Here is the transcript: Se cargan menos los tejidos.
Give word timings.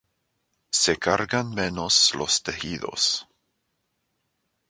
Se 0.71 0.97
cargan 0.97 1.53
menos 1.53 2.15
los 2.15 2.41
tejidos. 2.41 3.27